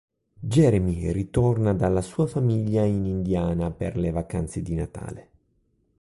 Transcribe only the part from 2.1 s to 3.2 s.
famiglia in